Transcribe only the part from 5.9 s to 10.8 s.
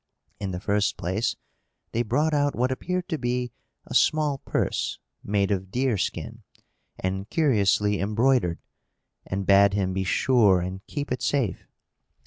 skin, and curiously embroidered, and bade him be sure